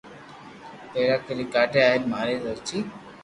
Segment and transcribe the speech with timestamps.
[0.91, 2.79] ڀيرا ڪري ڪاڌيا ھين ماري زرچي